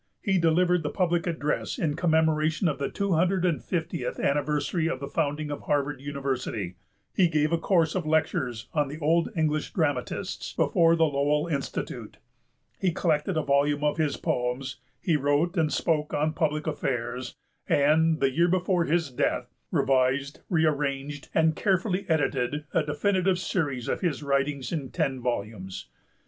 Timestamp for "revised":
19.69-20.39